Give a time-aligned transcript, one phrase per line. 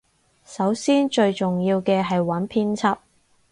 [0.45, 2.97] 首先最重要嘅係揾編輯